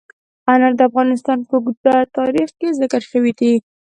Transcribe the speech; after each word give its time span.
انار 0.51 0.73
د 0.79 0.81
افغانستان 0.89 1.39
په 1.47 1.53
اوږده 1.61 1.95
تاریخ 2.17 2.49
کې 2.59 2.69
ذکر 2.79 3.01
شوی 3.11 3.31
دی. 3.39 3.53